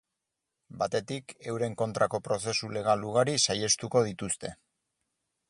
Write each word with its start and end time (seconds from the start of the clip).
Batetik, 0.77 1.35
euren 1.53 1.75
kontrako 1.81 2.21
prozesu 2.29 2.71
legal 2.79 3.05
ugari 3.11 3.37
saihestuko 3.45 4.05
dituzte. 4.11 4.53